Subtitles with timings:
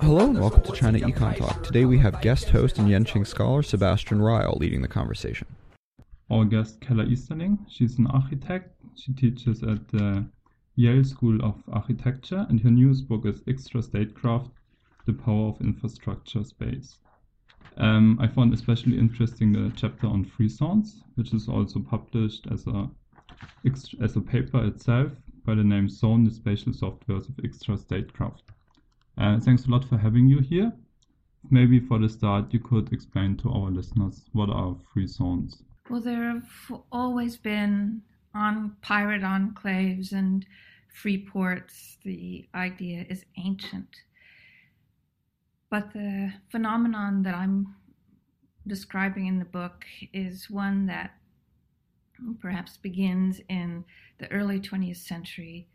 [0.00, 1.62] Hello and welcome to China Econ Talk.
[1.62, 5.46] Today we have guest host and Yenching scholar Sebastian Ryle leading the conversation.
[6.28, 8.74] Our guest Keller Easterling, she's an architect.
[8.96, 10.26] She teaches at the
[10.74, 14.50] Yale School of Architecture and her newest book is Extrastatecraft,
[15.06, 16.98] The Power of Infrastructure Space.
[17.76, 22.66] Um, I found especially interesting the chapter on free zones, which is also published as
[22.66, 22.90] a
[24.02, 25.12] as a paper itself
[25.48, 28.42] by the name Zone, the spatial softwares of extrastatecraft.
[29.16, 30.70] Uh, thanks a lot for having you here.
[31.50, 35.62] Maybe for the start, you could explain to our listeners what are free zones.
[35.88, 38.02] Well, there have always been
[38.34, 40.44] on pirate enclaves and
[40.92, 41.96] free ports.
[42.04, 43.88] The idea is ancient.
[45.70, 47.74] But the phenomenon that I'm
[48.66, 51.12] describing in the book is one that
[52.40, 53.84] perhaps begins in
[54.18, 55.68] the early 20th century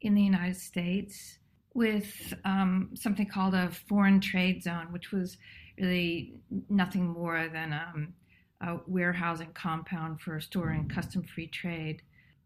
[0.00, 1.38] in the United States
[1.74, 5.36] with um, something called a foreign trade zone, which was
[5.78, 6.34] really
[6.70, 8.14] nothing more than um,
[8.62, 12.00] a warehousing compound for storing custom free trade.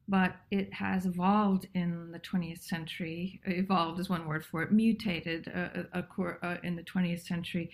[0.09, 3.41] But it has evolved in the 20th century.
[3.45, 4.73] Evolved is one word for it.
[4.73, 7.71] Mutated uh, uh, uh, in the 20th century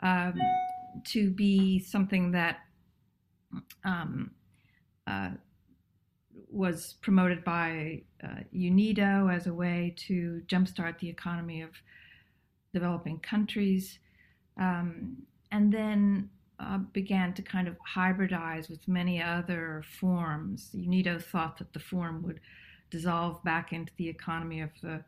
[0.00, 0.34] um,
[1.04, 2.58] to be something that
[3.84, 4.32] um,
[5.08, 5.30] uh,
[6.50, 11.70] was promoted by uh, UNIDO as a way to jumpstart the economy of
[12.72, 13.98] developing countries,
[14.60, 15.16] um,
[15.50, 16.28] and then
[16.60, 20.70] uh, began to kind of hybridize with many other forms.
[20.74, 22.40] UNIDO thought that the form would
[22.90, 25.02] dissolve back into the economy of the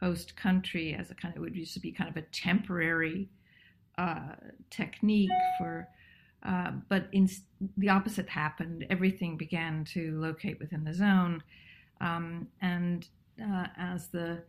[0.00, 3.28] host country as a kind of, it would used to be kind of a temporary
[3.98, 4.34] uh,
[4.70, 5.88] technique for
[6.44, 7.28] uh, but in,
[7.76, 8.86] the opposite happened.
[8.90, 11.42] Everything began to locate within the zone.
[12.00, 13.08] Um, and
[13.42, 14.42] uh, as the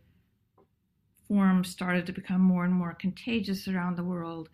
[1.28, 4.50] form started to become more and more contagious around the world,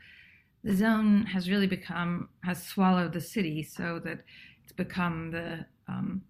[0.63, 4.21] the zone has really become, has swallowed the city so that
[4.63, 6.21] it's become the um,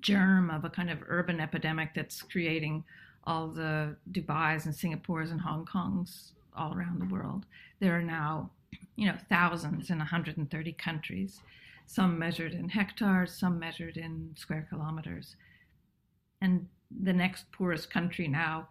[0.00, 2.84] germ of a kind of urban epidemic that's creating
[3.24, 7.44] all the Dubais and Singapores and Hong Kongs all around the world.
[7.80, 8.50] There are now
[8.96, 11.40] you know, thousands in 130 countries,
[11.86, 15.36] some measured in hectares, some measured in square kilometers.
[16.40, 18.68] And the next poorest country now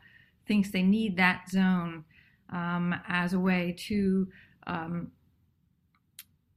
[0.48, 2.06] thinks they need that zone
[2.50, 4.28] um, as a way to
[4.66, 5.12] um,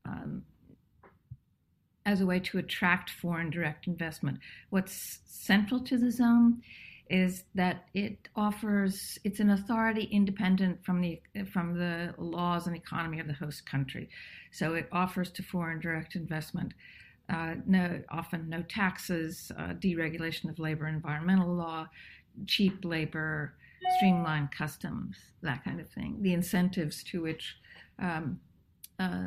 [0.05, 0.43] um,
[2.07, 4.39] as a way to attract foreign direct investment.
[4.71, 6.63] What's central to the zone
[7.11, 11.21] is that it offers it's an authority independent from the
[11.53, 14.09] from the laws and economy of the host country.
[14.53, 16.73] So it offers to foreign direct investment
[17.29, 21.89] uh, no often no taxes uh, deregulation of labor environmental law
[22.47, 23.55] cheap labor
[23.97, 26.19] streamlined customs that kind of thing.
[26.21, 27.57] The incentives to which
[27.99, 28.39] um,
[28.99, 29.27] uh,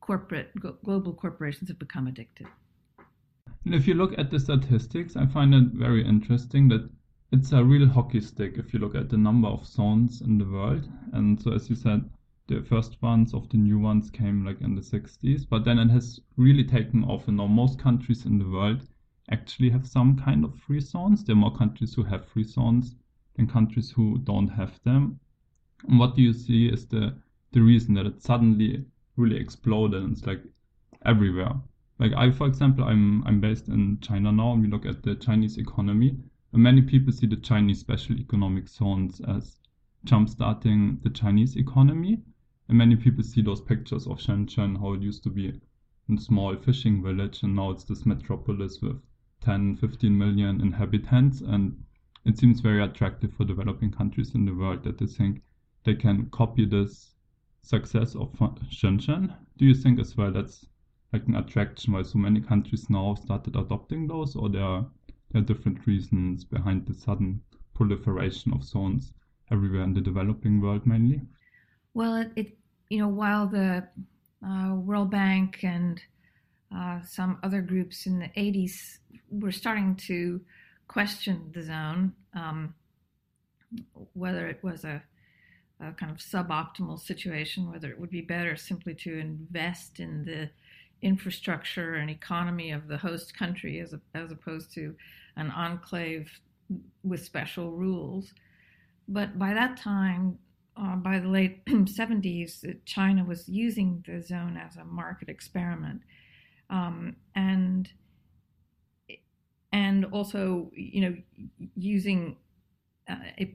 [0.00, 0.50] corporate
[0.84, 2.46] global corporations have become addicted
[3.64, 6.88] and if you look at the statistics, I find it very interesting that
[7.32, 10.46] it's a real hockey stick if you look at the number of zones in the
[10.46, 10.88] world.
[11.12, 12.08] And so, as you said,
[12.48, 15.90] the first ones of the new ones came like in the 60s, but then it
[15.90, 17.28] has really taken off.
[17.28, 18.88] And now most countries in the world
[19.30, 21.22] actually have some kind of free zones.
[21.22, 22.96] There are more countries who have free zones
[23.36, 25.20] than countries who don't have them.
[25.86, 27.14] And what do you see is the
[27.52, 28.84] the reason that it suddenly
[29.16, 30.42] really exploded and it's like
[31.04, 31.60] everywhere?
[32.00, 35.16] Like I, for example, I'm I'm based in China now, and we look at the
[35.16, 36.16] Chinese economy.
[36.54, 39.58] And many people see the Chinese special economic zones as
[40.04, 42.22] jump-starting the Chinese economy.
[42.68, 46.56] And many people see those pictures of Shenzhen, how it used to be a small
[46.56, 48.98] fishing village, and now it's this metropolis with
[49.42, 51.42] 10, 15 million inhabitants.
[51.42, 51.84] And
[52.24, 55.42] it seems very attractive for developing countries in the world that they think
[55.84, 57.14] they can copy this
[57.60, 58.32] success of
[58.70, 59.36] Shenzhen.
[59.58, 60.64] Do you think as well that's
[61.12, 64.86] like an attraction why so many countries now started adopting those, or there are,
[65.30, 67.40] there are different reasons behind the sudden
[67.74, 69.12] proliferation of zones
[69.50, 71.20] everywhere in the developing world mainly?
[71.94, 72.58] Well, it, it
[72.88, 73.88] you know while the
[74.46, 76.00] uh, World Bank and
[76.74, 78.98] uh, some other groups in the 80s
[79.30, 80.40] were starting to
[80.88, 82.74] question the zone, um,
[84.14, 85.02] whether it was a,
[85.80, 90.50] a, kind of suboptimal situation, whether it would be better simply to invest in the
[91.02, 94.94] infrastructure and economy of the host country as, a, as opposed to
[95.36, 96.30] an enclave
[97.02, 98.32] with special rules.
[99.08, 100.38] But by that time,
[100.76, 106.02] uh, by the late 70s, China was using the zone as a market experiment.
[106.68, 107.88] Um, and
[109.72, 111.16] and also you know
[111.76, 112.36] using
[113.08, 113.54] uh, it,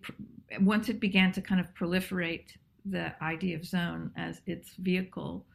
[0.61, 5.45] once it began to kind of proliferate the idea of zone as its vehicle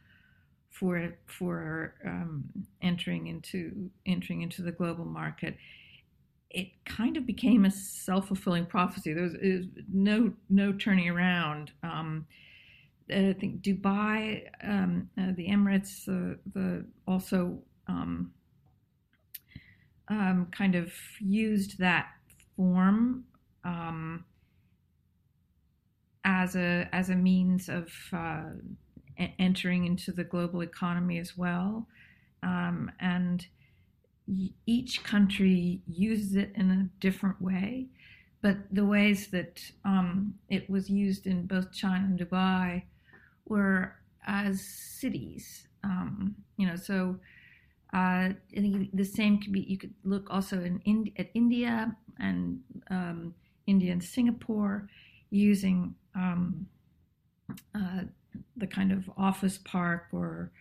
[0.71, 2.45] for for um,
[2.81, 5.57] entering into entering into the global market,
[6.49, 9.13] it kind of became a self fulfilling prophecy.
[9.13, 9.35] There was,
[9.91, 11.71] no no turning around.
[11.83, 12.25] Um,
[13.09, 18.31] I think Dubai, um, uh, the Emirates, uh, the also um,
[20.07, 22.07] um, kind of used that
[22.55, 23.25] form
[23.63, 24.25] um,
[26.23, 28.43] as a as a means of uh,
[29.17, 31.87] entering into the global economy as well,
[32.43, 33.45] um, and
[34.65, 37.87] each country uses it in a different way.
[38.41, 42.83] But the ways that um, it was used in both China and Dubai
[43.45, 45.67] were as cities.
[45.83, 47.17] Um, you know, so
[47.93, 49.61] uh, the same could be.
[49.61, 53.33] You could look also in at India and um,
[53.67, 54.87] India and Singapore
[55.29, 56.65] using um,
[57.75, 58.03] uh,
[58.57, 60.51] the kind of office park or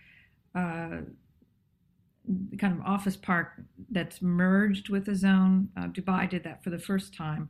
[0.54, 0.98] uh,
[2.58, 5.68] kind of office park that's merged with a zone.
[5.76, 7.48] Uh, Dubai did that for the first time,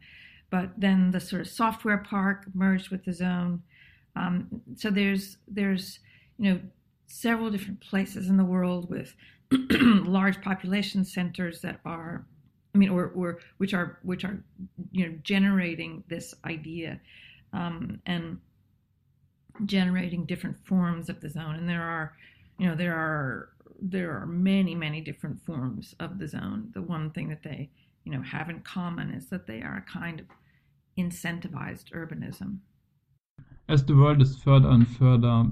[0.51, 3.63] but then the sort of software park merged with the zone.
[4.17, 6.01] Um, so there's there's
[6.39, 6.61] you know
[7.07, 9.15] several different places in the world with
[9.71, 12.25] large population centers that are
[12.75, 14.43] I mean, or, or which are which are
[14.93, 17.01] you know generating this idea
[17.53, 18.39] um, and
[19.67, 21.57] generating different forms of the zone.
[21.57, 22.17] And there are,
[22.59, 23.51] you know, there are
[23.83, 26.71] there are many many different forms of the zone.
[26.75, 27.71] The one thing that they
[28.05, 30.27] you know have in common is that they are a kind of
[30.99, 32.59] incentivized urbanism.
[33.69, 35.47] As the world is further and further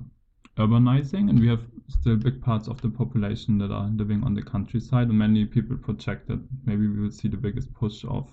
[0.56, 4.42] urbanizing, and we have still big parts of the population that are living on the
[4.42, 8.28] countryside, and many people project that maybe we will see the biggest push of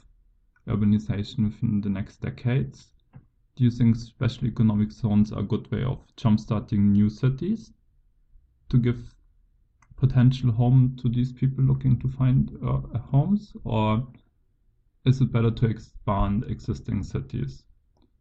[0.67, 2.87] urbanization within the next decades.
[3.55, 7.71] Do you think special economic zones are a good way of jumpstarting new cities
[8.69, 9.15] to give
[9.95, 14.05] potential home to these people looking to find uh, homes, or
[15.05, 17.63] is it better to expand existing cities?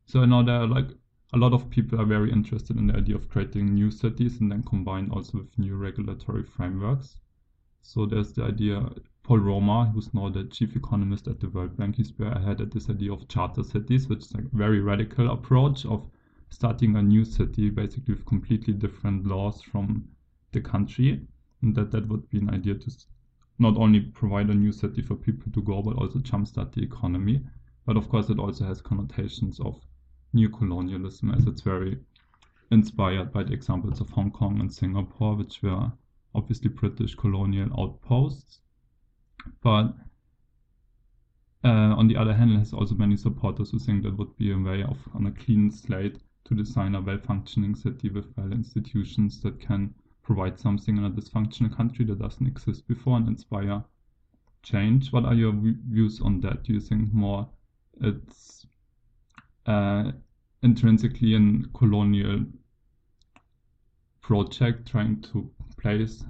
[0.06, 0.88] So I know there are like
[1.32, 4.52] a lot of people are very interested in the idea of creating new cities and
[4.52, 7.16] then combine also with new regulatory frameworks.
[7.82, 8.88] So there's the idea,
[9.24, 13.10] Paul Romer, who's now the chief economist at the World Bank, he spearheaded this idea
[13.10, 16.10] of charter cities, which is a very radical approach of
[16.50, 20.06] starting a new city basically with completely different laws from
[20.52, 21.26] the country.
[21.62, 22.90] And that that would be an idea to
[23.58, 27.42] not only provide a new city for people to go, but also jumpstart the economy.
[27.86, 29.80] But of course, it also has connotations of
[30.34, 31.98] new colonialism as it's very
[32.70, 35.90] inspired by the examples of Hong Kong and Singapore, which were
[36.34, 38.60] obviously British colonial outposts.
[39.62, 39.94] But
[41.64, 44.52] uh, on the other hand, it has also many supporters who think that would be
[44.52, 48.52] a way of, on a clean slate, to design a well functioning city with well
[48.52, 53.82] institutions that can provide something in a dysfunctional country that doesn't exist before and inspire
[54.62, 55.12] change.
[55.12, 56.64] What are your views on that?
[56.64, 57.48] Do you think more
[58.00, 58.66] it's
[59.66, 60.12] uh,
[60.62, 62.44] intrinsically a colonial
[64.20, 66.24] project trying to place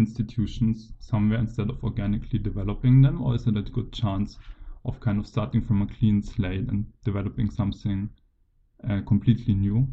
[0.00, 4.38] institutions somewhere instead of organically developing them, or is it a good chance
[4.84, 8.08] of kind of starting from a clean slate and developing something
[8.88, 9.86] uh, completely new?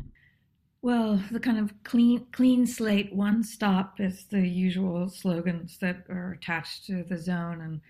[0.81, 6.37] Well, the kind of clean clean slate one stop is the usual slogans that are
[6.39, 7.81] attached to the zone, and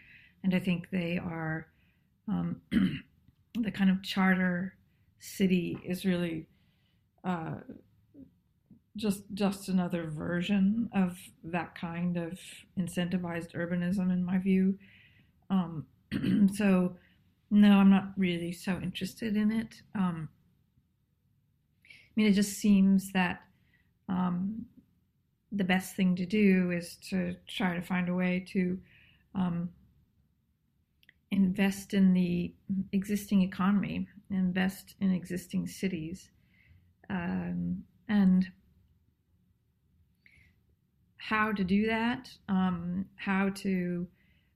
[0.43, 1.67] and I think they are
[2.27, 2.61] um,
[3.65, 4.75] the kind of charter
[5.19, 6.47] city is really
[7.23, 7.55] uh,
[8.97, 12.39] just just another version of that kind of
[12.77, 14.77] incentivized urbanism, in my view.
[15.49, 15.85] Um,
[16.53, 16.95] so,
[17.49, 19.81] no, I'm not really so interested in it.
[19.95, 20.29] Um,
[21.85, 23.43] I mean, it just seems that
[24.09, 24.65] um,
[25.51, 28.77] the best thing to do is to try to find a way to
[29.35, 29.69] um,
[31.31, 32.53] invest in the
[32.91, 36.29] existing economy invest in existing cities.
[37.09, 38.49] Um, and
[41.27, 44.07] how to do that, um, how to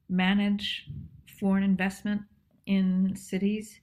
[0.07, 0.87] manage
[1.37, 2.21] foreign investment
[2.65, 3.81] in cities,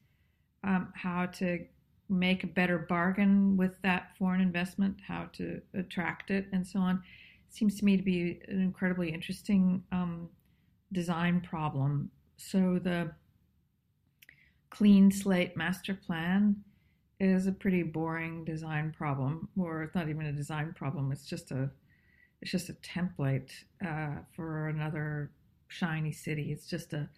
[0.64, 1.66] um, how to
[2.08, 7.02] make a better bargain with that foreign investment, how to attract it, and so on.
[7.50, 10.30] Seems to me to be an incredibly interesting um,
[10.92, 12.10] design problem.
[12.38, 13.12] So the
[14.70, 16.56] clean slate master plan
[17.20, 21.12] is a pretty boring design problem, or it's not even a design problem.
[21.12, 21.68] It's just a
[22.40, 23.50] it's just a template
[23.84, 25.30] uh, for another
[25.68, 26.52] shiny city.
[26.52, 27.08] It's just a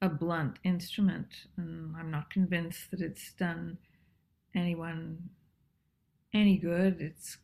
[0.00, 3.78] a blunt instrument, and I'm not convinced that it's done
[4.54, 5.30] anyone
[6.32, 7.00] any good.
[7.00, 7.38] It's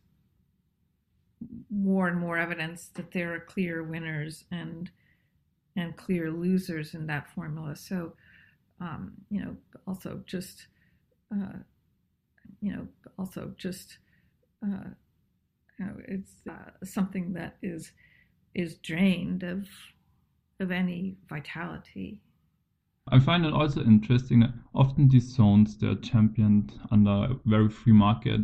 [1.70, 4.90] more and more evidence that there are clear winners and
[5.76, 7.74] and clear losers in that formula.
[7.74, 8.12] So,
[8.80, 9.56] um, you know,
[9.88, 10.68] also just,
[11.34, 11.58] uh,
[12.60, 12.86] you know,
[13.18, 13.98] also just,
[14.64, 14.90] uh,
[15.78, 17.92] know, it's uh, something that is
[18.54, 19.66] is drained of
[20.60, 22.20] of any vitality.
[23.08, 27.92] I find it also interesting that often these zones they're championed under a very free
[27.92, 28.40] market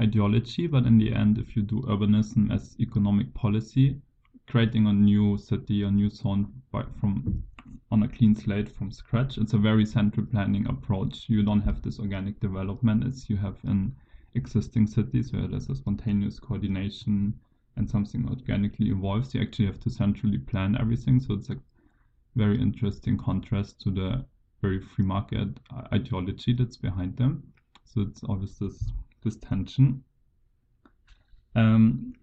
[0.00, 4.00] ideology, but in the end, if you do urbanism as economic policy,
[4.46, 7.42] creating a new city, a new zone by, from
[7.90, 11.28] on a clean slate from scratch, it's a very central planning approach.
[11.28, 13.94] You don't have this organic development as you have in
[14.34, 17.34] existing cities where there's a spontaneous coordination
[17.76, 19.34] and something organically evolves.
[19.34, 21.20] You actually have to centrally plan everything.
[21.20, 21.56] So it's a
[22.36, 24.24] very interesting contrast to the
[24.60, 25.48] very free market
[25.92, 27.42] ideology that's behind them.
[27.84, 30.02] So it's always this this tension.
[31.54, 32.14] Um,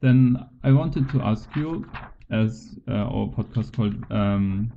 [0.00, 1.86] then I wanted to ask you,
[2.30, 4.72] as uh, our podcast called um,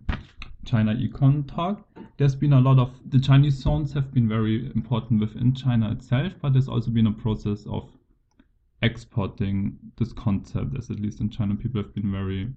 [0.65, 5.20] China Econ Talk, there's been a lot of the Chinese zones have been very important
[5.20, 7.89] within China itself, but there's also been a process of
[8.82, 12.53] exporting this concept, as at least in China, people have been very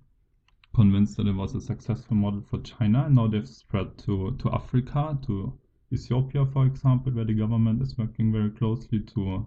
[0.74, 4.52] convinced that it was a successful model for China, and now they've spread to, to
[4.52, 5.58] Africa, to
[5.92, 9.46] Ethiopia, for example, where the government is working very closely to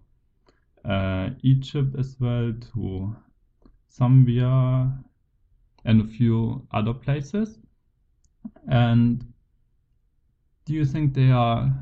[0.85, 3.15] uh, Egypt as well, to
[3.91, 5.03] Zambia,
[5.85, 7.59] and a few other places.
[8.67, 9.33] And
[10.65, 11.73] do you think they are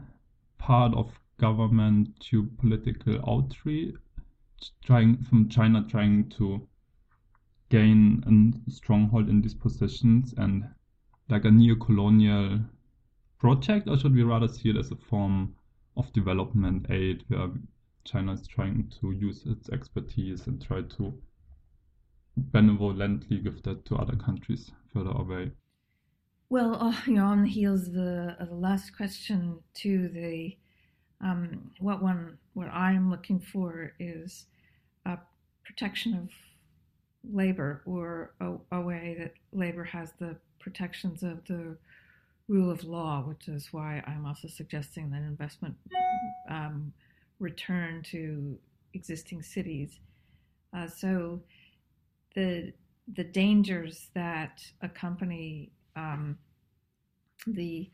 [0.58, 3.96] part of government to political outreach,
[4.84, 6.68] trying from China trying to
[7.70, 8.24] gain
[8.68, 10.68] a stronghold in these positions and
[11.30, 12.62] like a neo-colonial
[13.40, 15.54] project, or should we rather see it as a form
[15.96, 17.50] of development aid where
[18.04, 21.14] China is trying to use its expertise and try to
[22.38, 25.52] benevolently give that to other countries further away?
[26.50, 30.56] Well, uh, you know, on the heels of the, of the last question, to the
[31.20, 34.46] um, what one what I'm looking for is
[35.06, 35.18] a
[35.66, 36.30] protection of
[37.34, 41.78] labor, or a, a way that labor has the protections of the
[42.48, 45.76] rule of law, which is why I'm also suggesting that investment
[46.50, 46.94] um,
[47.40, 48.58] return to
[48.94, 50.00] existing cities.
[50.74, 51.42] Uh, so
[52.36, 52.72] the
[53.16, 56.38] the dangers that accompany um,
[57.48, 57.90] the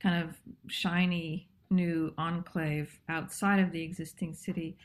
[0.00, 0.36] kind of
[0.68, 4.76] shiny new enclave outside of the existing city,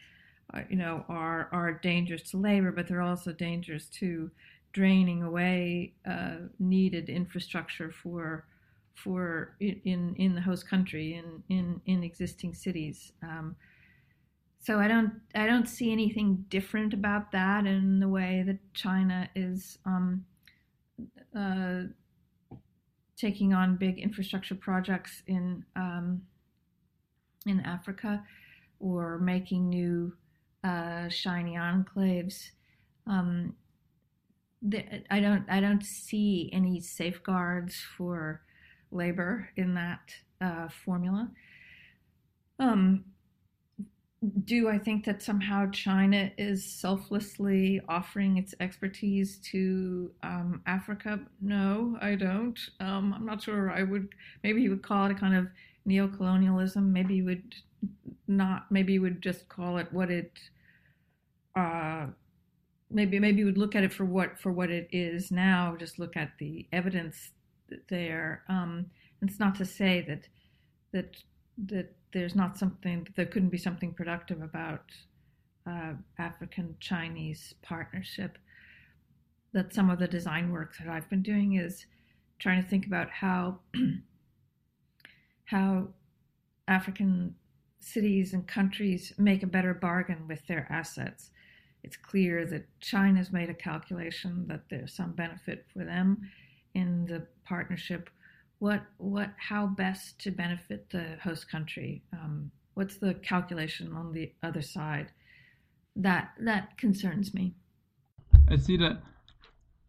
[0.54, 4.32] uh, you know, are are dangerous to labor, but they're also dangerous to
[4.74, 8.46] draining away uh, needed infrastructure for
[8.96, 13.12] for in in the host country in in in existing cities.
[13.22, 13.56] Um,
[14.60, 19.30] so I don't I don't see anything different about that in the way that China
[19.36, 20.26] is um,
[21.36, 21.84] uh,
[23.22, 26.24] taking on big infrastructure projects in um,
[27.46, 28.24] in Africa
[28.80, 30.14] or making new
[30.64, 32.34] uh, shiny enclaves.
[33.08, 33.56] Um,
[34.62, 38.42] the, I don't I don't see any safeguards for
[38.92, 40.02] labor in that
[40.42, 41.30] uh, formula.
[42.60, 43.06] Um,
[44.44, 51.20] do I think that somehow China is selflessly offering its expertise to um, Africa?
[51.42, 52.60] No, I don't.
[52.80, 53.72] Um, I'm not sure.
[53.72, 54.10] I would
[54.44, 55.48] maybe you would call it a kind of
[55.86, 56.94] neo-colonialism.
[56.94, 57.56] Maybe you would
[58.28, 58.72] not.
[58.72, 60.38] Maybe you would just call it what it.
[61.56, 62.08] Uh,
[62.92, 65.76] maybe maybe you would look at it for what for what it is now.
[65.80, 67.32] Just look at the evidence
[67.90, 68.44] there.
[68.48, 68.86] Um,
[69.24, 70.28] it's not to say that
[70.92, 71.18] that
[71.58, 74.92] that there's not something there couldn't be something productive about
[75.68, 78.38] uh, African Chinese partnership.
[79.54, 81.86] That some of the design work that I've been doing is
[82.40, 83.60] trying to think about how
[85.46, 85.90] how
[86.68, 87.36] African
[87.80, 91.32] cities and countries make a better bargain with their assets.
[91.84, 96.22] It's clear that China's made a calculation that there's some benefit for them
[96.74, 98.10] in the partnership
[98.62, 102.04] what what how best to benefit the host country?
[102.14, 105.08] Um, what's the calculation on the other side
[105.96, 107.56] that that concerns me?
[108.48, 109.02] I see that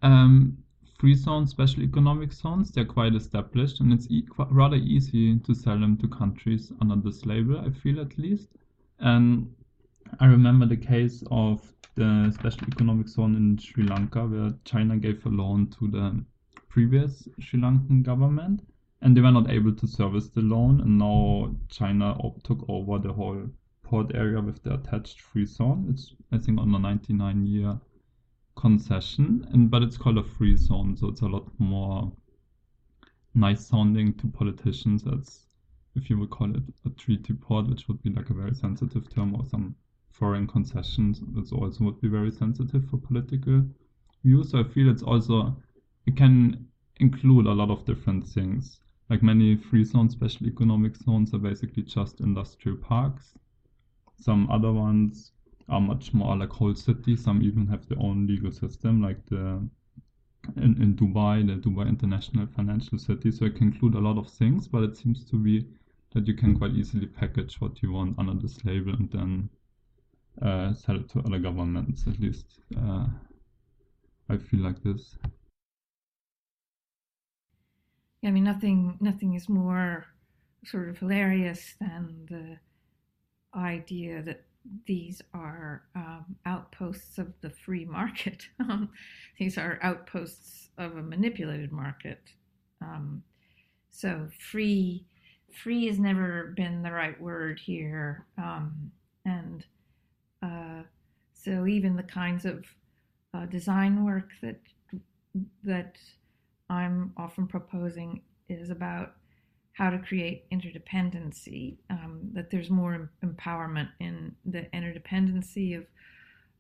[0.00, 0.56] um,
[0.98, 5.78] free zones special economic zones they're quite established and it's e- rather easy to sell
[5.78, 8.48] them to countries under this label i feel at least.
[9.00, 9.54] And
[10.18, 11.60] i remember the case of
[11.94, 16.24] the special economic zone in sri lanka where china gave a loan to the
[16.72, 18.62] previous Sri Lankan government,
[19.02, 20.80] and they were not able to service the loan.
[20.80, 23.46] And now China took over the whole
[23.82, 25.86] port area with the attached free zone.
[25.90, 27.78] It's I think on a 99 year
[28.56, 32.10] concession, and but it's called a free zone, so it's a lot more
[33.34, 35.02] nice sounding to politicians.
[35.02, 35.46] That's
[35.94, 39.12] if you would call it a treaty port, which would be like a very sensitive
[39.14, 39.74] term, or some
[40.10, 43.62] foreign concessions, which also would be very sensitive for political
[44.24, 44.50] views.
[44.50, 45.54] So I feel it's also
[46.06, 46.68] it can
[47.00, 48.80] include a lot of different things.
[49.10, 53.34] Like many free zones, special economic zones, are basically just industrial parks.
[54.16, 55.32] Some other ones
[55.68, 57.24] are much more like whole cities.
[57.24, 59.68] Some even have their own legal system, like the
[60.56, 63.30] in, in Dubai, the Dubai International Financial City.
[63.30, 65.66] So it can include a lot of things, but it seems to be
[66.12, 69.50] that you can quite easily package what you want under this label and then
[70.40, 72.04] uh, sell it to other governments.
[72.06, 73.06] At least uh,
[74.28, 75.16] I feel like this.
[78.24, 80.06] I mean, nothing, nothing is more
[80.64, 84.44] sort of hilarious than the idea that
[84.86, 88.46] these are um, outposts of the free market.
[88.60, 88.90] Um,
[89.38, 92.20] these are outposts of a manipulated market.
[92.80, 93.24] Um,
[93.90, 95.04] so free,
[95.62, 98.92] free has never been the right word here, um,
[99.24, 99.64] and
[100.42, 100.82] uh,
[101.32, 102.64] so even the kinds of
[103.34, 104.60] uh, design work that
[105.64, 105.96] that
[106.72, 109.14] I'm often proposing is about
[109.74, 115.86] how to create interdependency, um, that there's more empowerment in the interdependency of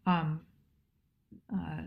[0.06, 0.40] um,
[1.52, 1.82] uh,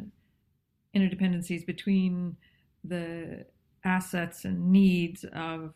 [0.95, 2.35] interdependencies between
[2.83, 3.45] the
[3.83, 5.73] assets and needs of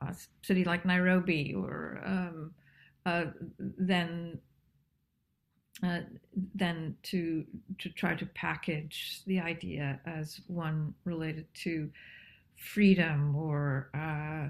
[0.00, 2.52] a city like Nairobi or um,
[3.06, 3.26] uh,
[3.58, 4.38] then
[6.54, 7.44] then to
[7.78, 11.90] to try to package the idea as one related to
[12.56, 14.48] freedom or uh,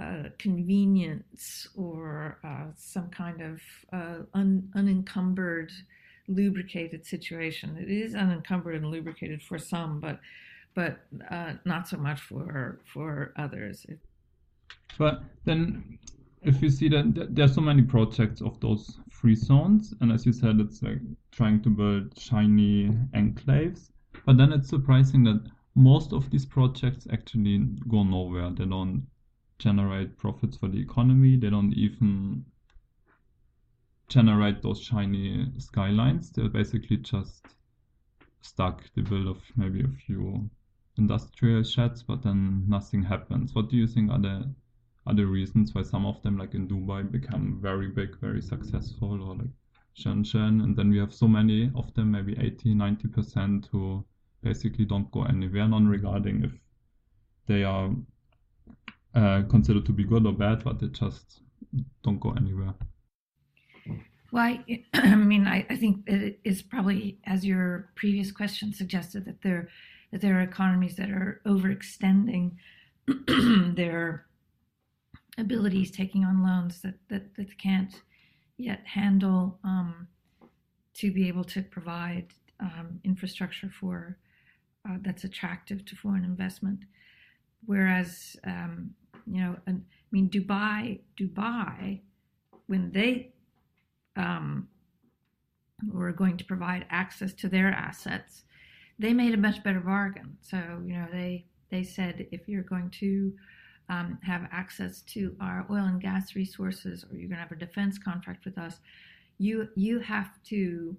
[0.00, 3.60] uh, convenience or uh, some kind of
[3.92, 5.70] uh, un- unencumbered,
[6.26, 7.76] lubricated situation.
[7.78, 10.18] It is unencumbered and lubricated for some, but
[10.74, 10.98] but
[11.30, 13.86] uh, not so much for for others.
[14.98, 15.98] But then,
[16.42, 20.26] if you see that there are so many projects of those free zones, and as
[20.26, 21.00] you said, it's like
[21.32, 23.90] trying to build shiny enclaves.
[24.26, 27.56] But then it's surprising that most of these projects actually
[27.88, 28.50] go nowhere.
[28.50, 29.06] They don't
[29.58, 31.38] generate profits for the economy.
[31.38, 32.44] They don't even
[34.08, 36.30] generate those shiny skylines.
[36.30, 37.46] They're basically just
[38.42, 38.82] stuck.
[38.94, 40.50] They build of maybe a few
[40.98, 43.54] industrial sheds, but then nothing happens.
[43.54, 44.54] What do you think are the
[45.06, 49.22] are the reasons why some of them, like in Dubai, become very big, very successful,
[49.22, 49.54] or like
[49.98, 54.04] Shenzhen, and then we have so many of them, maybe 80, 90 percent, who
[54.42, 56.52] basically don't go anywhere, non regarding if
[57.46, 57.90] they are
[59.14, 61.40] uh, considered to be good or bad, but they just
[62.02, 62.74] don't go anywhere.
[64.32, 69.24] Well, I, I mean, I, I, think it is probably, as your previous question suggested,
[69.26, 69.68] that there
[70.10, 72.52] that there are economies that are overextending
[73.76, 74.26] their
[75.38, 78.02] abilities, taking on loans that that, that can't
[78.56, 80.06] yet handle um,
[80.94, 82.26] to be able to provide
[82.60, 84.18] um, infrastructure for
[84.88, 86.80] uh, that's attractive to foreign investment.
[87.66, 88.90] Whereas, um,
[89.26, 89.74] you know, I
[90.12, 92.00] mean, Dubai, Dubai,
[92.66, 93.32] when they
[94.16, 94.68] um,
[95.90, 98.44] were going to provide access to their assets,
[98.98, 100.36] they made a much better bargain.
[100.40, 103.32] So, you know, they they said if you're going to
[103.88, 107.56] um, have access to our oil and gas resources, or you're going to have a
[107.56, 108.80] defense contract with us,
[109.38, 110.96] you you have to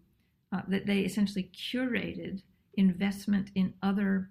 [0.52, 2.42] uh, that they essentially curated
[2.76, 4.30] investment in other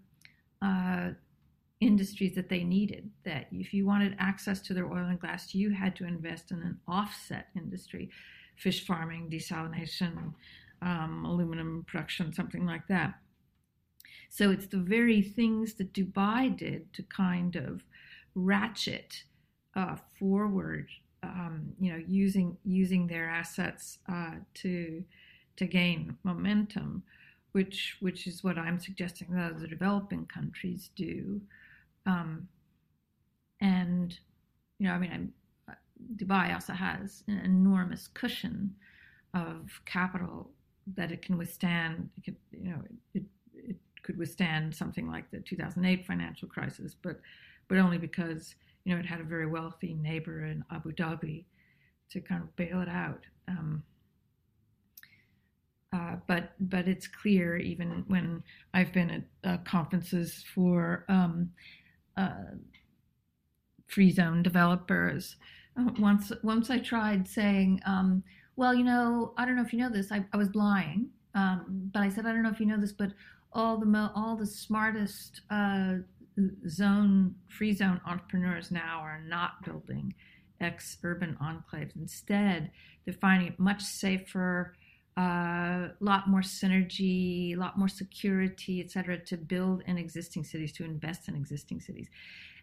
[0.63, 1.11] uh,
[1.81, 3.11] industries that they needed.
[3.25, 6.59] That if you wanted access to their oil and gas, you had to invest in
[6.59, 8.11] an offset industry,
[8.57, 10.35] fish farming, desalination,
[10.81, 13.15] um, aluminum production, something like that.
[14.29, 17.83] So it's the very things that Dubai did to kind of
[18.35, 19.25] ratchet
[19.77, 20.89] uh, forward,
[21.23, 25.05] um, you know, using using their assets uh, to
[25.57, 27.03] to gain momentum
[27.55, 31.41] which which is what I'm suggesting that the developing countries do.
[32.05, 32.49] Um,
[33.61, 34.19] and
[34.79, 35.77] you know, I mean, I'm,
[36.17, 38.75] Dubai also has an enormous cushion
[39.35, 40.51] of capital
[40.97, 42.11] that it can withstand.
[42.19, 42.83] It could, you know,
[43.15, 43.23] it,
[43.55, 47.21] it could withstand something like the 2008 financial crisis, but
[47.69, 51.45] but only because you know it had a very wealthy neighbor in Abu Dhabi
[52.11, 53.21] to kind of bail it out.
[53.49, 53.83] Um,
[55.93, 61.53] Uh, but but it's clear even when I've been at uh, conferences for um,
[62.17, 62.57] uh,
[63.87, 65.37] free zone developers.
[65.79, 68.23] Uh, once once I tried saying, um,
[68.57, 70.13] well, you know, I don't know if you know this.
[70.13, 72.93] I, I was lying, um, but I said I don't know if you know this,
[72.93, 73.13] but
[73.53, 75.97] all the mo- all the smartest uh,
[76.69, 80.15] zone free zone entrepreneurs now are not building
[80.61, 81.95] ex urban enclaves.
[81.97, 82.71] Instead,
[83.05, 84.75] they're finding it much safer,
[85.17, 90.43] a uh, lot more synergy, a lot more security, et cetera, to build in existing
[90.43, 92.09] cities, to invest in existing cities.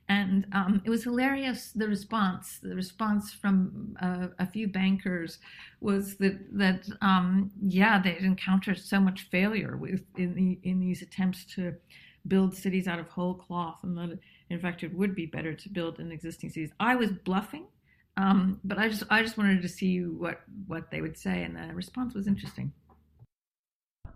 [0.10, 1.72] And um, it was hilarious.
[1.72, 5.40] The response, the response from uh, a few bankers,
[5.80, 11.02] was that that um, yeah, they'd encountered so much failure with in the in these
[11.02, 11.76] attempts to
[12.28, 15.70] build cities out of whole cloth, and that in fact it would be better to
[15.70, 16.72] build in existing cities.
[16.80, 17.66] I was bluffing,
[18.18, 21.56] um, but I just I just wanted to see what what they would say, and
[21.56, 22.72] the response was interesting.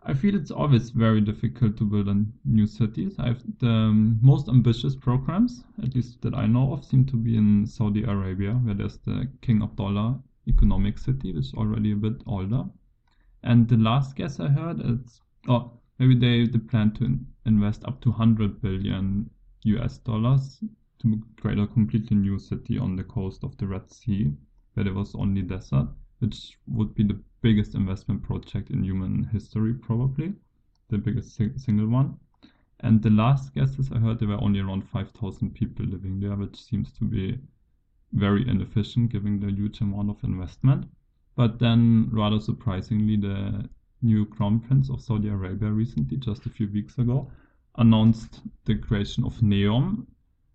[0.07, 3.15] I feel it's always very difficult to build in new cities.
[3.17, 7.37] I've the um, most ambitious programs, at least that I know of, seem to be
[7.37, 12.21] in Saudi Arabia, where there's the King Abdullah economic city, which is already a bit
[12.27, 12.65] older.
[13.41, 18.01] And the last guess I heard, it's oh maybe they, they plan to invest up
[18.01, 19.29] to 100 billion
[19.63, 20.63] US dollars
[20.99, 24.33] to create a completely new city on the coast of the Red Sea,
[24.73, 25.87] where there was only desert,
[26.19, 30.33] which would be the biggest investment project in human history, probably
[30.89, 32.17] the biggest single one.
[32.81, 36.61] And the last guesses I heard, there were only around 5,000 people living there, which
[36.61, 37.39] seems to be
[38.13, 40.85] very inefficient given the huge amount of investment.
[41.35, 43.69] But then, rather surprisingly, the
[44.05, 47.31] new crown prince of Saudi Arabia recently, just a few weeks ago,
[47.77, 50.05] announced the creation of NEOM,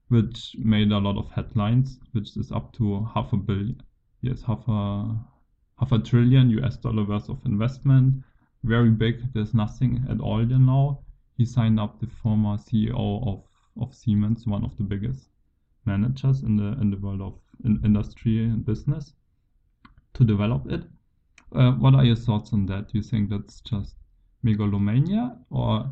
[0.08, 3.82] which made a lot of headlines, which is up to half a billion,
[4.22, 5.16] yes, half a
[5.78, 8.22] half a trillion US dollar worth of investment.
[8.62, 9.32] Very big.
[9.32, 11.00] There's nothing at all there now.
[11.36, 13.44] He signed up the former CEO of,
[13.80, 15.30] of Siemens, one of the biggest
[15.86, 19.14] managers in the in the world of in industry and business,
[20.14, 20.82] to develop it.
[21.54, 22.88] Uh, what are your thoughts on that?
[22.88, 23.96] Do you think that's just
[24.42, 25.90] megalomania, or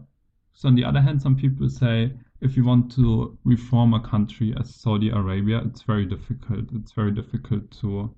[0.53, 4.55] so on the other hand, some people say if you want to reform a country
[4.59, 6.73] as Saudi Arabia, it's very difficult.
[6.73, 8.14] It's very difficult to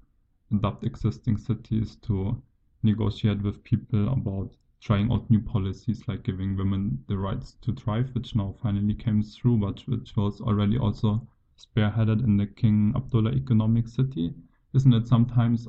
[0.53, 2.43] adopt existing cities to
[2.83, 4.51] negotiate with people about
[4.81, 9.23] trying out new policies like giving women the rights to drive, which now finally came
[9.23, 11.27] through, but which was already also
[11.59, 14.33] spearheaded in the King Abdullah Economic City.
[14.75, 15.69] Isn't it sometimes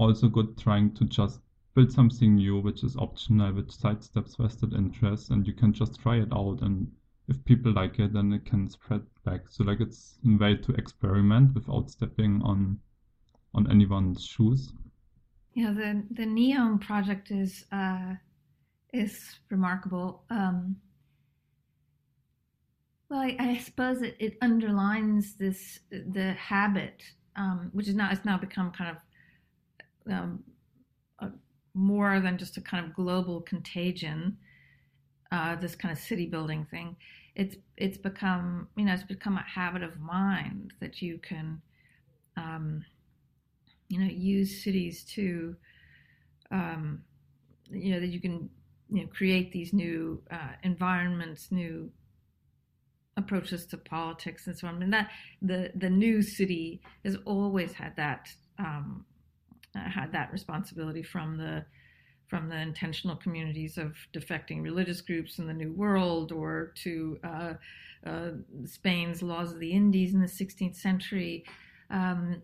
[0.00, 1.40] also good trying to just
[1.74, 6.16] build something new, which is optional, which sidesteps vested interests, and you can just try
[6.16, 6.90] it out, and
[7.28, 9.42] if people like it, then it can spread back.
[9.48, 12.80] So like it's a way to experiment without stepping on
[13.54, 14.72] on anyone's shoes.
[15.54, 18.14] Yeah, the the NEOM project is uh,
[18.92, 20.24] is remarkable.
[20.30, 20.76] Um,
[23.08, 27.02] well, I, I suppose it, it, underlines this the habit,
[27.34, 29.02] um, which is now it's now become kind of
[30.08, 30.42] um,
[31.18, 31.28] a,
[31.74, 34.36] more than just a kind of global contagion.
[35.32, 36.96] Uh, this kind of city building thing,
[37.36, 41.62] it's it's become you know it's become a habit of mind that you can
[42.36, 42.84] um,
[43.88, 45.54] you know use cities to
[46.50, 47.02] um,
[47.70, 48.50] you know that you can
[48.90, 51.90] you know create these new uh, environments new
[53.16, 55.10] approaches to politics and so on and that
[55.42, 59.04] the the new city has always had that um,
[59.76, 61.64] uh, had that responsibility from the
[62.28, 67.54] from the intentional communities of defecting religious groups in the New World or to uh,
[68.06, 68.30] uh,
[68.66, 71.44] Spain's laws of the Indies in the 16th century.
[71.90, 72.40] Um,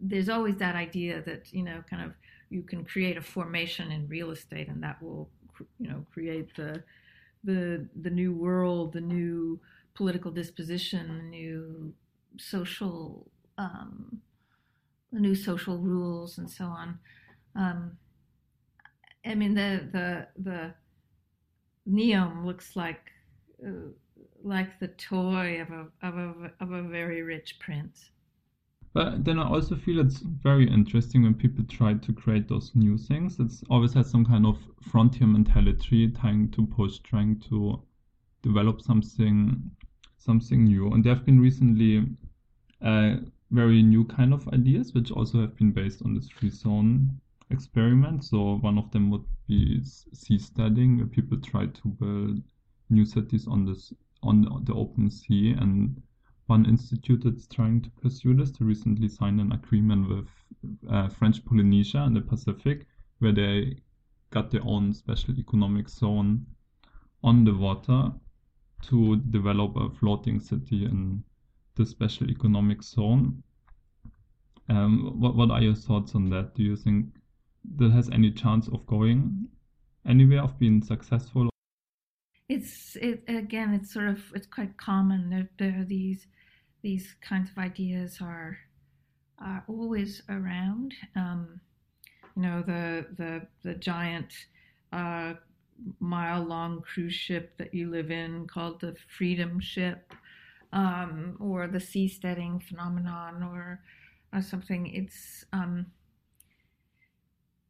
[0.00, 2.12] there's always that idea that you know kind of
[2.48, 5.28] you can create a formation in real estate and that will
[5.78, 6.82] you know create the
[7.42, 9.60] the the new world the new
[9.94, 11.92] political disposition the new
[12.38, 13.26] social
[13.58, 14.20] um,
[15.20, 16.98] new social rules and so on
[17.56, 17.96] um,
[19.24, 20.74] i mean the the the
[21.88, 23.10] neom looks like
[23.66, 23.90] uh,
[24.42, 28.10] like the toy of a of a of a very rich prince
[28.94, 32.96] but then I also feel it's very interesting when people try to create those new
[32.96, 33.40] things.
[33.40, 37.82] It's always has some kind of frontier mentality, trying to push, trying to
[38.42, 39.68] develop something,
[40.18, 40.92] something new.
[40.92, 42.06] And there have been recently
[42.80, 43.16] uh,
[43.54, 48.24] very new kind of ideas, which also have been based on this free zone experiment.
[48.24, 52.42] So one of them would be seasteading, where people try to build
[52.90, 56.00] new cities on this on the open sea and
[56.46, 60.28] one institute that's trying to pursue this to recently signed an agreement with
[60.90, 62.86] uh, French Polynesia in the Pacific,
[63.18, 63.76] where they
[64.30, 66.44] got their own special economic zone
[67.22, 68.10] on the water
[68.82, 71.22] to develop a floating city in
[71.76, 73.42] the special economic zone.
[74.68, 76.54] Um, what what are your thoughts on that?
[76.54, 77.06] Do you think
[77.76, 79.48] that has any chance of going
[80.06, 81.50] anywhere of being successful?
[82.48, 83.74] It's it again.
[83.74, 85.30] It's sort of it's quite common.
[85.30, 86.26] There there are these
[86.82, 88.58] these kinds of ideas are
[89.38, 90.94] are always around.
[91.16, 91.60] Um,
[92.36, 94.32] you know the the the giant
[94.92, 95.34] uh,
[96.00, 100.12] mile long cruise ship that you live in called the Freedom Ship,
[100.74, 103.80] um, or the seasteading phenomenon, or,
[104.34, 104.86] or something.
[104.88, 105.86] It's um,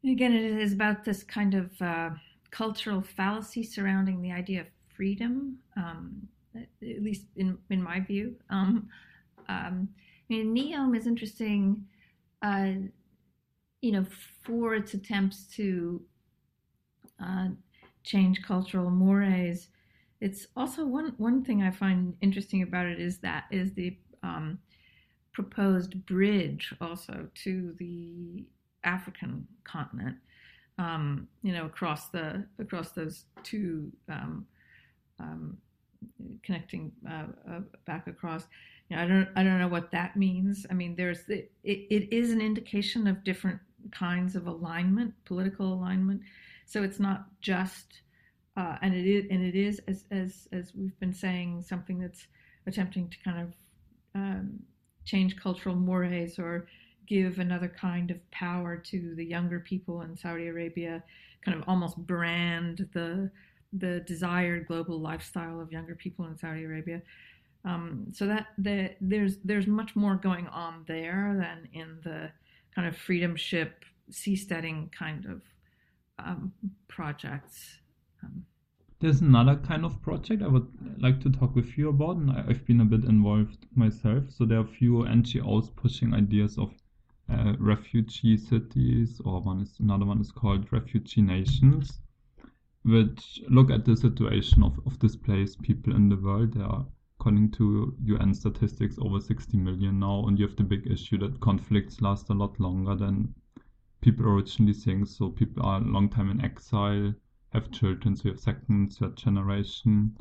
[0.05, 2.11] again, it is about this kind of uh,
[2.51, 8.35] cultural fallacy surrounding the idea of freedom, um, at least in in my view.
[8.51, 8.89] Um,
[9.49, 9.89] um,
[10.31, 11.87] I mean, Neom is interesting.
[12.43, 12.73] Uh,
[13.81, 14.07] you know,
[14.43, 16.01] for its attempts to
[17.23, 17.49] uh,
[18.03, 19.69] change cultural mores.
[20.27, 24.59] It's also one one thing I find interesting about it is that is the um,
[25.33, 28.45] proposed bridge also to the
[28.85, 30.17] African continent.
[30.79, 34.47] Um, you know, across the across those two um,
[35.21, 35.59] um
[36.43, 38.45] connecting uh, uh, back across.
[38.89, 40.67] You know, I don't I don't know what that means.
[40.71, 43.61] I mean, there's it, it is an indication of different
[43.93, 46.23] kinds of alignment, political alignment.
[46.67, 48.01] So it's not just,
[48.57, 52.27] uh, and it is, and it is as as as we've been saying, something that's
[52.67, 53.55] attempting to kind of
[54.15, 54.61] um,
[55.05, 56.67] change cultural mores or
[57.07, 61.03] give another kind of power to the younger people in Saudi Arabia,
[61.45, 63.31] kind of almost brand the
[63.73, 67.03] the desired global lifestyle of younger people in Saudi Arabia.
[67.65, 72.31] Um, so that the, there's there's much more going on there than in the
[72.75, 75.43] kind of freedom ship seasteading kind of
[76.19, 76.53] um,
[76.89, 77.79] projects.
[79.01, 80.67] There's another kind of project I would
[80.99, 84.31] like to talk with you about, and I've been a bit involved myself.
[84.31, 86.73] So there are a few NGOs pushing ideas of
[87.29, 92.01] uh, refugee cities, or one is another one is called refugee nations,
[92.83, 96.55] which look at the situation of, of displaced people in the world.
[96.55, 96.87] There are,
[97.19, 101.41] according to UN statistics, over 60 million now, and you have the big issue that
[101.41, 103.35] conflicts last a lot longer than
[104.01, 105.09] people originally think.
[105.09, 107.15] So people are a long time in exile,
[107.55, 110.17] have children, so you have second, third generation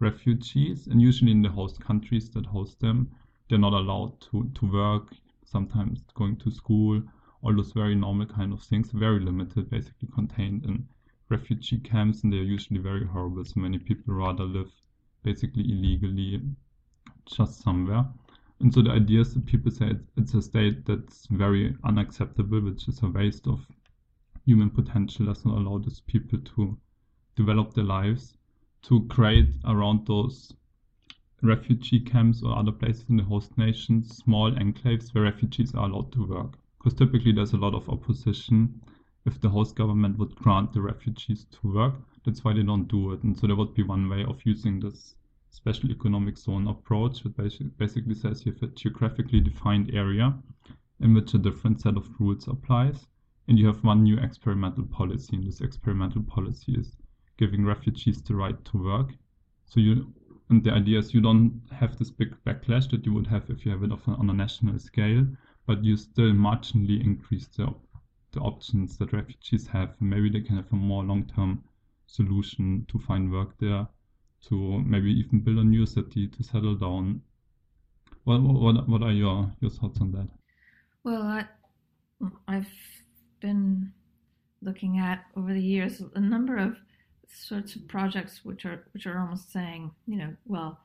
[0.00, 3.10] refugees, and usually in the host countries that host them,
[3.48, 5.14] they're not allowed to, to work,
[5.44, 7.02] sometimes going to school,
[7.42, 10.86] all those very normal kind of things, very limited, basically contained in
[11.28, 13.44] refugee camps, and they're usually very horrible.
[13.44, 14.70] So many people rather live
[15.22, 16.40] basically illegally
[17.26, 18.04] just somewhere.
[18.60, 22.86] And so the idea is that people say it's a state that's very unacceptable, which
[22.88, 23.66] is a waste of
[24.44, 26.78] human potential, does not allow these people to
[27.36, 28.36] develop their lives,
[28.82, 30.52] to create around those
[31.42, 36.12] refugee camps or other places in the host nations small enclaves where refugees are allowed
[36.12, 36.58] to work.
[36.78, 38.80] Because typically there's a lot of opposition
[39.24, 41.94] if the host government would grant the refugees to work.
[42.24, 43.22] That's why they don't do it.
[43.22, 45.14] And so there would be one way of using this
[45.50, 50.34] special economic zone approach, which basically says you have a geographically defined area
[51.00, 53.06] in which a different set of rules applies,
[53.52, 56.96] and you have one new experimental policy, and this experimental policy is
[57.36, 59.10] giving refugees the right to work.
[59.66, 60.10] So you,
[60.48, 63.66] and the idea is you don't have this big backlash that you would have if
[63.66, 65.26] you have it on a national scale,
[65.66, 67.74] but you still marginally increase the,
[68.30, 70.00] the options that refugees have.
[70.00, 71.62] Maybe they can have a more long-term
[72.06, 73.86] solution to find work there
[74.48, 77.20] to maybe even build a new city to settle down.
[78.24, 80.28] What what what are your your thoughts on that?
[81.04, 81.44] Well, I,
[82.48, 82.66] I've
[83.42, 83.92] been
[84.62, 86.76] looking at over the years a number of
[87.28, 90.80] sorts of projects which are which are almost saying, you know, well,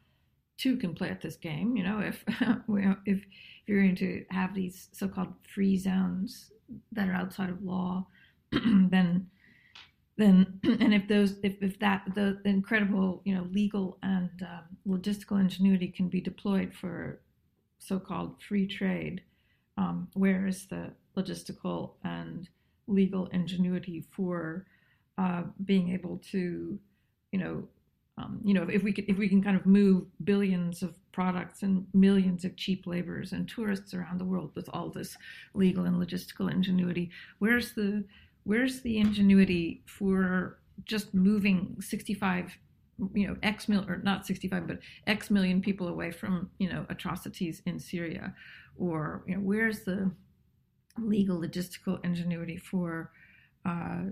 [0.58, 1.78] two can play at this game.
[1.78, 2.24] You know, if
[3.06, 3.24] if
[3.66, 6.52] you're going to have these so-called free zones
[6.92, 8.06] that are outside of law,
[8.52, 9.28] then
[10.18, 15.40] then and if those if, if that the incredible you know legal and um, logistical
[15.40, 17.22] ingenuity can be deployed for
[17.80, 19.22] so-called free trade
[19.78, 22.50] um, where is the logistical and
[22.88, 24.66] legal ingenuity for
[25.18, 26.80] uh, being able to
[27.32, 27.64] you know
[28.18, 31.64] um, you know if we could if we can kind of move billions of products
[31.64, 35.18] and millions of cheap laborers and tourists around the world with all this
[35.54, 38.04] legal and logistical ingenuity where's the
[38.44, 42.58] where's the ingenuity for just moving 65
[43.14, 46.86] you know x mil or not 65 but x million people away from you know
[46.90, 48.34] atrocities in syria?
[48.78, 50.12] Or you know where's the
[50.98, 53.12] legal logistical ingenuity for
[53.66, 54.04] uh,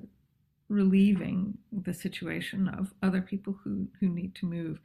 [0.70, 4.80] relieving the situation of other people who, who need to move.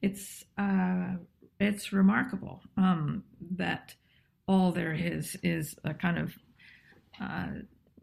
[0.00, 1.14] It's uh,
[1.60, 3.22] it's remarkable um,
[3.56, 3.94] that
[4.48, 6.34] all there is is a kind of
[7.20, 7.46] uh,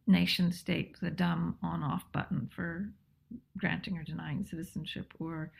[0.07, 2.89] nation state, the dumb on off button for
[3.57, 5.51] granting or denying citizenship, or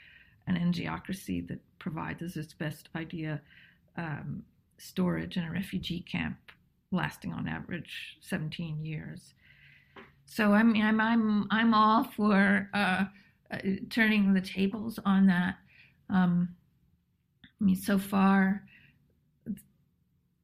[0.48, 3.42] an NGOcracy that provides as its best idea
[3.98, 4.44] um,
[4.78, 6.38] storage in a refugee camp
[6.92, 9.34] lasting on average 17 years.
[10.26, 13.06] So I mean, I'm I'm I'm all for uh,
[13.52, 13.58] uh,
[13.90, 15.56] turning the tables on that.
[16.10, 16.50] Um,
[17.44, 18.64] I mean, so far,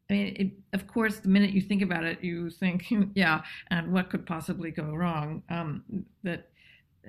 [0.10, 3.91] I mean, it, of course, the minute you think about it, you think, yeah, and
[3.91, 5.43] what could possibly go wrong?
[5.49, 5.84] Um,
[6.23, 6.49] that,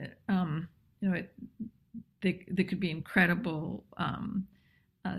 [0.00, 0.68] uh, um,
[1.00, 1.32] you know, it,
[2.22, 4.46] they, there could be incredible um,
[5.04, 5.18] uh,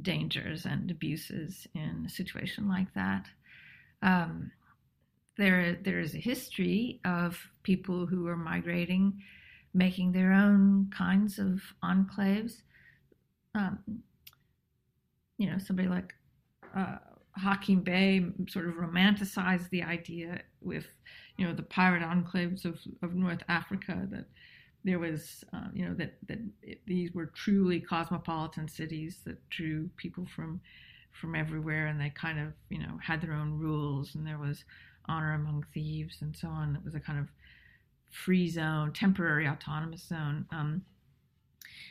[0.00, 3.26] dangers and abuses in a situation like that.
[4.02, 4.50] Um,
[5.36, 9.22] there, there is a history of people who are migrating,
[9.72, 12.62] making their own kinds of enclaves.
[13.54, 13.78] Um,
[15.38, 16.14] you know, somebody like
[16.76, 16.96] uh,
[17.36, 20.86] Hakim Bey sort of romanticized the idea with,
[21.36, 24.26] you know, the pirate enclaves of, of North Africa that
[24.84, 29.88] there was, uh, you know, that that it, these were truly cosmopolitan cities that drew
[29.96, 30.60] people from
[31.12, 34.64] from everywhere, and they kind of, you know, had their own rules, and there was
[35.06, 36.76] honor among thieves and so on.
[36.76, 37.28] It was a kind of
[38.10, 40.46] free zone, temporary autonomous zone.
[40.50, 40.82] Um,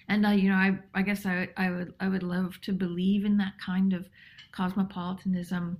[0.07, 3.25] and I, you know, I, I guess I, I would, I would love to believe
[3.25, 4.07] in that kind of
[4.51, 5.77] cosmopolitanism.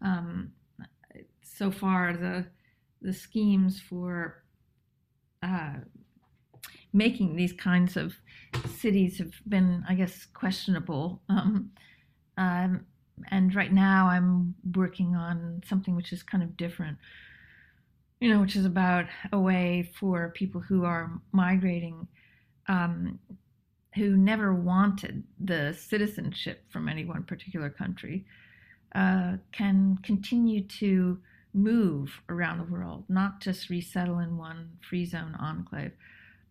[0.00, 0.52] Um,
[1.42, 2.46] so far, the
[3.00, 4.42] the schemes for
[5.42, 5.74] uh,
[6.92, 8.14] making these kinds of
[8.76, 11.22] cities have been, I guess, questionable.
[11.28, 11.70] Um,
[12.36, 12.86] um,
[13.30, 16.98] and right now, I'm working on something which is kind of different.
[18.20, 22.06] You know, which is about a way for people who are migrating
[22.68, 23.18] um,
[23.94, 28.24] who never wanted the citizenship from any one particular country
[28.94, 31.18] uh, can continue to
[31.54, 35.92] move around the world, not just resettle in one free zone enclave,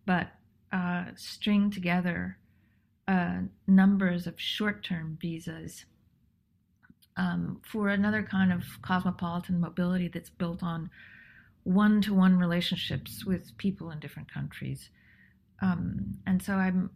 [0.06, 0.28] but
[0.72, 2.38] uh, string together
[3.08, 5.84] uh, numbers of short term visas
[7.16, 10.90] um, for another kind of cosmopolitan mobility that's built on
[11.64, 14.88] one to one relationships with people in different countries.
[15.60, 16.90] Um, and so I'm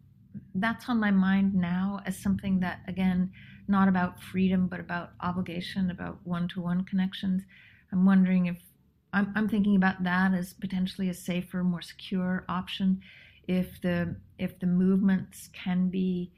[0.55, 3.31] that's on my mind now as something that again
[3.67, 7.43] not about freedom but about obligation about one-to-one connections
[7.91, 8.57] i'm wondering if
[9.13, 13.01] i'm, I'm thinking about that as potentially a safer more secure option
[13.47, 16.31] if the if the movements can be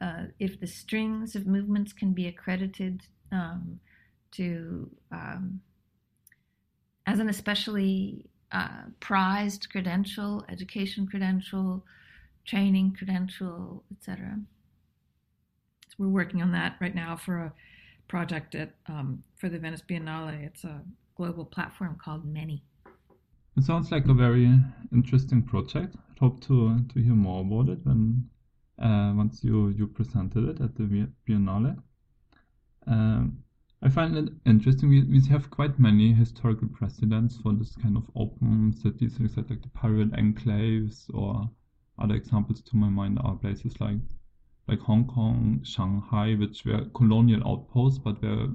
[0.00, 3.78] uh, if the strings of movements can be accredited um,
[4.32, 5.60] to um,
[7.06, 11.84] as an especially uh, prized credential education credential
[12.44, 14.38] training, credential, etc.
[15.88, 17.52] So we're working on that right now for a
[18.08, 20.44] project at um, for the Venice Biennale.
[20.44, 20.82] It's a
[21.16, 22.64] global platform called Many.
[23.56, 24.58] It sounds like a very
[24.92, 25.96] interesting project.
[25.96, 28.28] I hope to to hear more about it when
[28.78, 31.76] uh, once you you presented it at the Biennale.
[32.86, 33.44] Um,
[33.84, 34.88] I find it interesting.
[34.88, 39.68] We, we have quite many historical precedents for this kind of open cities, like the
[39.74, 41.50] pirate enclaves or
[41.98, 43.98] other examples to my mind are places like
[44.68, 48.48] like Hong Kong, Shanghai, which were colonial outposts but were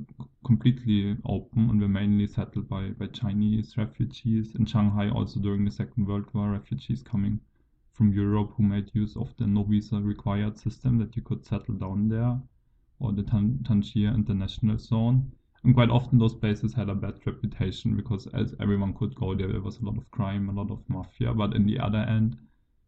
[0.45, 4.55] completely open and were mainly settled by, by Chinese refugees.
[4.55, 7.41] In Shanghai, also during the Second World War, refugees coming
[7.91, 11.75] from Europe who made use of the no visa required system that you could settle
[11.75, 12.39] down there,
[12.99, 15.31] or the Tan- Tangier International Zone.
[15.63, 19.51] And quite often those places had a bad reputation because as everyone could go there,
[19.51, 21.33] there was a lot of crime, a lot of mafia.
[21.33, 22.37] But in the other end,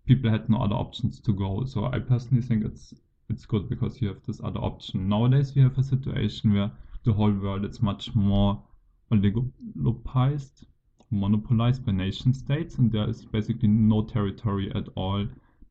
[0.06, 1.66] people had no other options to go.
[1.66, 2.94] So I personally think it's
[3.30, 5.08] it's good because you have this other option.
[5.08, 6.72] Nowadays we have a situation where
[7.06, 8.62] the whole world is much more
[9.12, 10.66] oligopolized,
[11.12, 15.26] monopolized by nation states, and there is basically no territory at all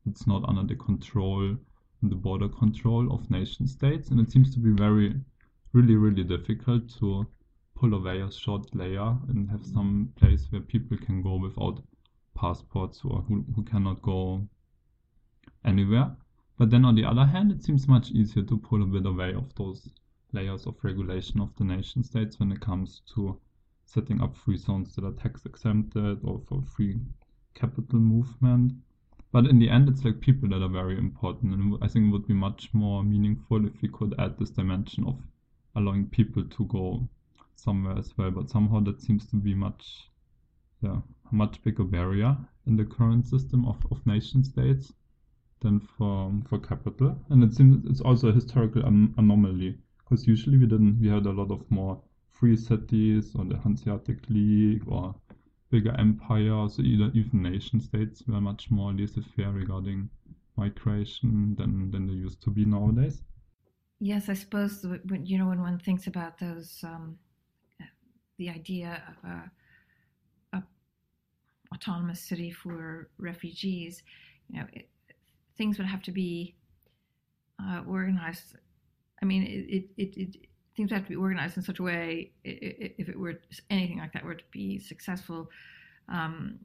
[0.05, 1.55] that's not under the control
[2.01, 4.09] the border control of nation states.
[4.09, 5.15] And it seems to be very,
[5.73, 7.27] really, really difficult to
[7.75, 11.81] pull away a short layer and have some place where people can go without
[12.35, 14.47] passports or who, who cannot go
[15.65, 16.15] anywhere.
[16.59, 19.33] But then on the other hand, it seems much easier to pull a bit away
[19.33, 19.87] of those
[20.33, 23.39] layers of regulation of the nation states when it comes to
[23.85, 26.99] setting up free zones that are tax exempted or for free
[27.53, 28.73] capital movement.
[29.31, 31.53] But in the end, it's like people that are very important.
[31.53, 35.05] And I think it would be much more meaningful if we could add this dimension
[35.05, 35.17] of
[35.77, 37.07] allowing people to go
[37.55, 38.31] somewhere as well.
[38.31, 40.11] But somehow that seems to be much,
[40.81, 40.99] yeah,
[41.31, 42.35] a much bigger barrier
[42.67, 44.91] in the current system of, of nation states
[45.61, 50.57] than for for capital, and it seems it's also a historical an- anomaly because usually
[50.57, 52.01] we didn't we had a lot of more
[52.31, 55.13] free cities or the Hanseatic League or
[55.69, 60.09] bigger empires, so either even nation states were much more laissez-faire regarding
[60.55, 63.21] migration than than they used to be nowadays.
[63.99, 67.17] Yes, I suppose when you know when one thinks about those, um,
[68.37, 69.51] the idea of a,
[70.57, 70.63] a,
[71.73, 74.03] autonomous city for refugees,
[74.49, 74.89] you know, it,
[75.59, 76.55] things would have to be
[77.61, 78.55] uh, organized.
[79.21, 80.35] I mean, it, it, it,
[80.75, 83.39] things would have to be organized in such a way, if it were
[83.69, 85.49] anything like that were to be successful,
[86.07, 86.57] um,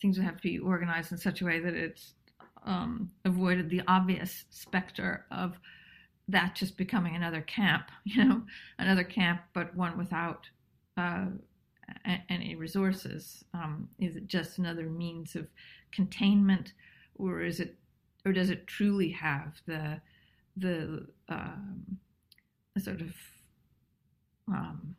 [0.00, 2.14] things would have to be organized in such a way that it's
[2.64, 5.58] um, avoided the obvious specter of
[6.28, 8.42] that just becoming another camp, you know,
[8.78, 10.46] another camp, but one without
[10.96, 11.26] uh,
[12.28, 13.44] any resources.
[13.54, 15.48] Um, is it just another means of
[15.90, 16.74] containment,
[17.16, 17.76] or is it,
[18.24, 20.00] or does it truly have the
[20.56, 21.98] the, um,
[22.78, 23.14] sort of
[24.48, 24.96] um,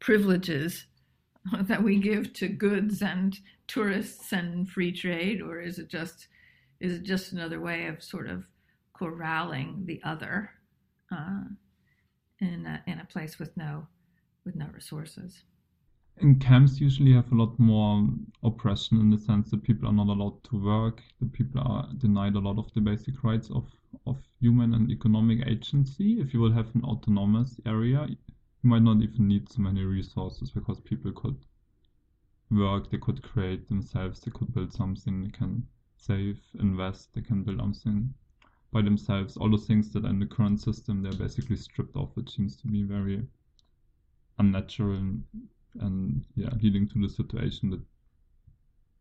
[0.00, 0.86] privileges
[1.62, 3.38] that we give to goods and
[3.68, 6.28] tourists and free trade, or is it just
[6.80, 8.44] is it just another way of sort of
[8.92, 10.50] corralling the other
[11.12, 11.44] uh,
[12.40, 13.86] in a, in a place with no
[14.44, 15.42] with no resources.
[16.18, 18.08] And camps usually have a lot more
[18.44, 22.36] oppression in the sense that people are not allowed to work, that people are denied
[22.36, 23.68] a lot of the basic rights of,
[24.06, 26.20] of human and economic agency.
[26.20, 28.16] If you would have an autonomous area, you
[28.62, 31.36] might not even need so many resources because people could
[32.50, 37.42] work, they could create themselves, they could build something, they can save, invest, they can
[37.42, 38.14] build something
[38.70, 39.36] by themselves.
[39.36, 42.56] All those things that are in the current system they're basically stripped off, which seems
[42.58, 43.26] to be very
[44.38, 45.18] unnatural
[45.80, 47.80] and, yeah, leading to the situation that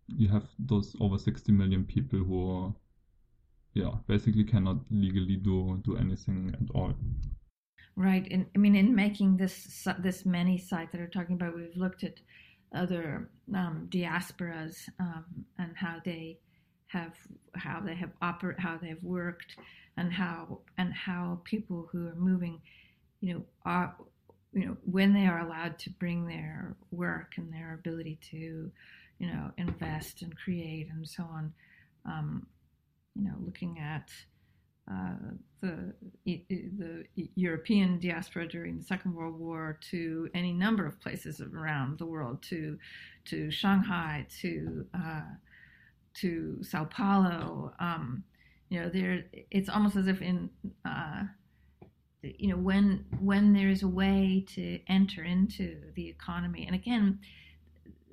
[0.08, 2.74] you have those over 60 million people who are,
[3.74, 6.94] yeah basically cannot legally do do anything at all.
[7.96, 8.28] Right.
[8.32, 12.04] And i mean in making this this many site that are talking about we've looked
[12.04, 12.20] at
[12.76, 15.26] other um, diasporas um,
[15.60, 16.40] and how they
[16.88, 17.14] have
[17.56, 19.58] how they have operate how they've worked
[19.98, 22.62] and how and how people who are moving
[23.22, 23.96] you know are
[24.54, 28.72] you know when they are allowed to bring their work and their ability to
[29.20, 31.54] you know invest and create and so on
[32.06, 32.46] um,
[33.16, 34.10] you know looking at
[34.92, 35.16] uh,
[35.62, 35.94] the
[36.26, 42.06] the European diaspora during the Second World War to any number of places around the
[42.06, 42.78] world to
[43.26, 45.22] to Shanghai to uh,
[46.16, 47.74] to Sao Paulo.
[47.80, 48.26] Um,
[48.70, 50.50] you know, there it's almost as if in
[50.84, 51.24] uh,
[52.24, 57.20] you know when when there is a way to enter into the economy, and again,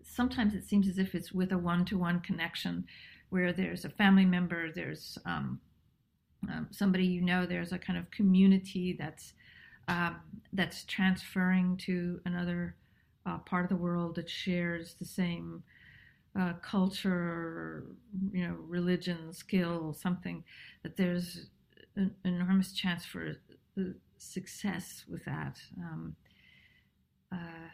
[0.03, 2.85] sometimes it seems as if it's with a one-to-one connection,
[3.31, 5.61] where there's a family member, there's um,
[6.49, 9.35] um, somebody you know, there's a kind of community that's
[9.89, 10.17] um,
[10.53, 12.77] that's transferring to another
[13.27, 15.63] uh, part of the world that shares the same
[16.39, 17.87] uh, culture,
[18.33, 20.45] you know, religion, skill, something,
[20.83, 21.51] that there's
[21.97, 23.37] an enormous chance for
[24.19, 25.59] success with that.
[25.79, 26.17] Um,
[27.33, 27.69] uh,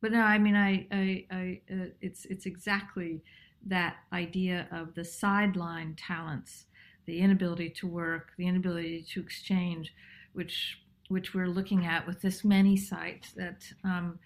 [0.00, 3.22] but no, I mean, I, I, I uh, it's it's exactly
[3.66, 6.66] that idea of the sideline talents,
[7.06, 9.92] the inability to work, the inability to exchange,
[10.32, 10.78] which
[11.08, 14.18] which we're looking at with this many sites that um,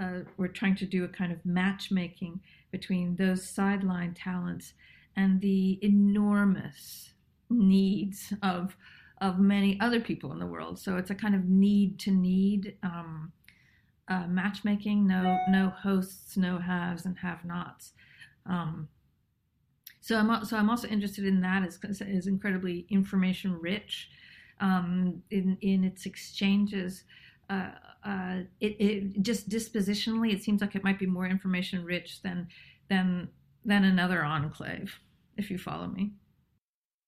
[0.00, 4.72] uh, we're trying to do a kind of matchmaking between those sideline talents
[5.14, 7.12] and the enormous
[7.50, 8.76] needs of
[9.22, 10.78] of many other people in the world.
[10.78, 13.32] So it's a kind of need to need um,
[14.08, 15.06] uh, matchmaking.
[15.06, 17.92] No no hosts, no haves and have nots.
[18.44, 18.88] Um,
[20.00, 24.10] so I'm so I'm also interested in that as is incredibly information rich
[24.60, 27.04] um, in in its exchanges.
[27.48, 27.70] Uh,
[28.04, 32.48] uh, it, it, just dispositionally, it seems like it might be more information rich than
[32.88, 33.28] than
[33.64, 34.98] than another enclave.
[35.36, 36.12] If you follow me.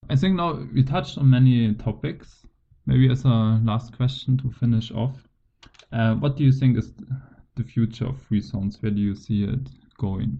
[0.09, 2.45] I think now we touched on many topics.
[2.85, 5.27] Maybe as a last question to finish off,
[5.91, 6.93] uh, what do you think is
[7.55, 8.43] the future of free?
[8.79, 10.39] Where do you see it going?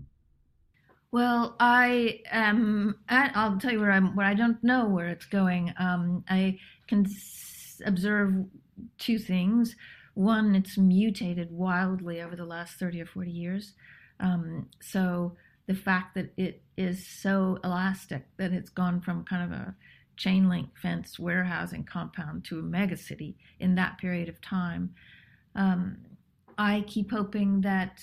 [1.12, 2.96] Well, I am.
[3.10, 4.16] I'll tell you where I'm.
[4.16, 5.74] Where I don't know where it's going.
[5.80, 7.08] Um, I can
[7.86, 8.46] observe
[8.98, 9.76] two things.
[10.14, 13.74] One, it's mutated wildly over the last 30 or 40 years.
[14.20, 15.36] Um, so
[15.68, 19.76] the fact that it is so elastic that it's gone from kind of a
[20.18, 24.94] chain link fence warehousing compound to a megacity in that period of time.
[25.56, 25.98] Um,
[26.58, 28.00] I keep hoping that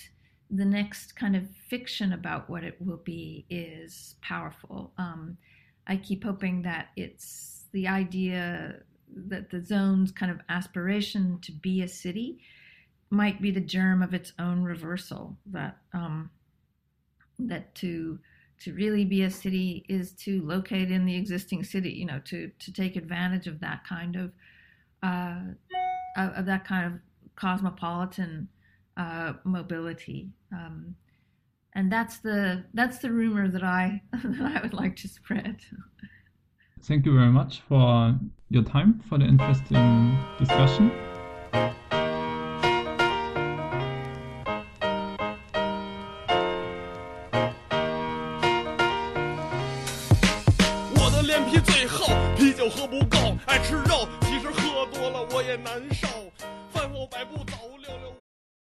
[0.49, 4.91] the next kind of fiction about what it will be is powerful.
[4.97, 5.37] Um,
[5.87, 8.75] I keep hoping that it's the idea
[9.15, 12.39] that the zone's kind of aspiration to be a city
[13.09, 15.37] might be the germ of its own reversal.
[15.47, 16.29] That um,
[17.47, 18.19] that to
[18.59, 21.91] to really be a city is to locate in the existing city.
[21.91, 24.31] You know, to to take advantage of that kind of
[25.01, 25.41] uh,
[26.15, 26.99] of that kind of
[27.35, 28.47] cosmopolitan
[28.97, 30.29] uh, mobility.
[30.51, 30.95] Um,
[31.73, 35.57] and that's the that's the rumor that I that I would like to spread.
[36.83, 38.19] Thank you very much for
[38.49, 40.91] your time for the interesting discussion.